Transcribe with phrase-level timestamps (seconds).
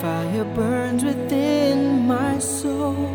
[0.00, 3.06] fire burns within my soul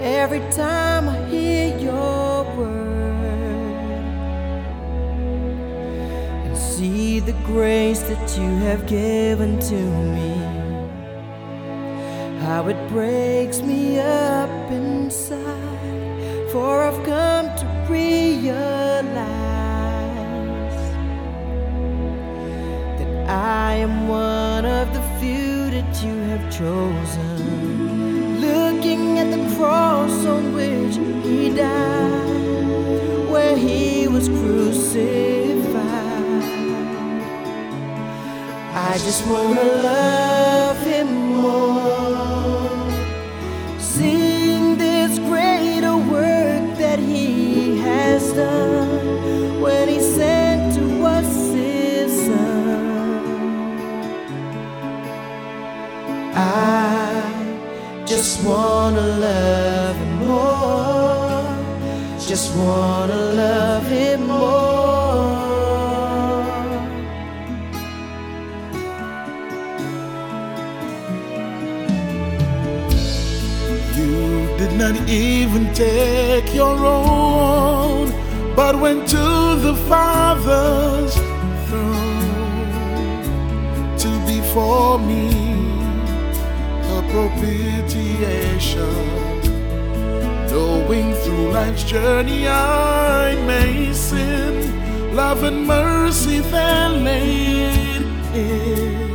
[0.00, 2.98] every time I hear your word
[6.44, 9.80] and see the grace that you have given to
[10.14, 10.34] me.
[12.40, 15.47] How it breaks me up inside.
[26.50, 28.40] Chosen.
[28.40, 35.68] Looking at the cross on which he died, where he was crucified.
[38.74, 40.67] I just wanna love
[58.18, 61.44] just wanna love him more.
[62.30, 65.36] Just wanna love him more.
[73.96, 74.16] You
[74.58, 78.12] did not even take your own,
[78.56, 79.26] but went to
[79.66, 81.14] the Father's
[81.68, 82.66] throne
[84.02, 85.67] to be for me
[87.10, 88.96] propitiation.
[90.50, 98.02] Knowing through life's journey I may sin, love and mercy then laid
[98.34, 99.08] in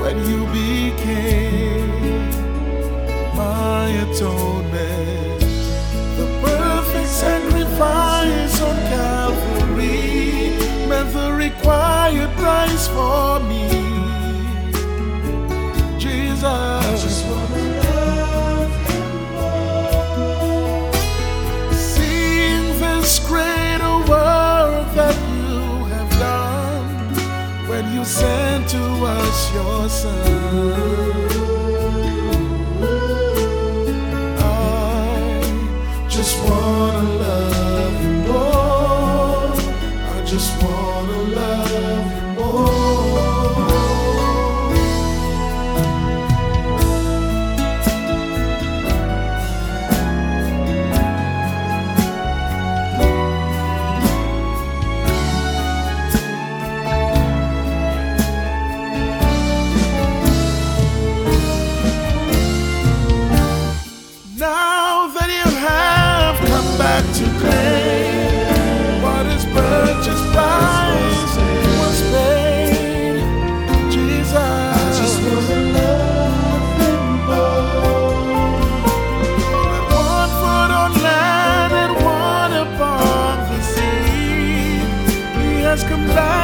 [0.00, 1.90] when you became
[3.36, 5.40] my atonement.
[6.18, 10.56] The perfect sacrifice on Calvary
[10.88, 13.39] meant the required price for
[16.40, 17.20] Jesus.
[21.76, 31.29] Seeing this greater work that you have done when you sent to us your son.
[67.18, 70.28] To claim what is purchased
[72.12, 73.16] paid,
[73.90, 74.34] Jesus.
[74.34, 75.18] I just
[80.06, 84.80] one foot on land and one upon the sea,
[85.40, 86.39] He has come back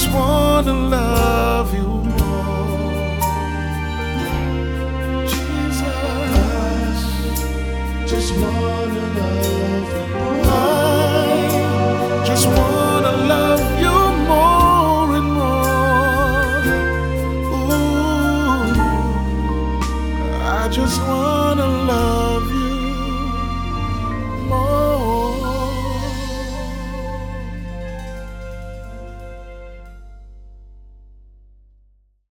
[0.00, 3.20] I just wanna love you more.
[5.26, 5.84] Jesus,
[8.10, 9.49] just wanna love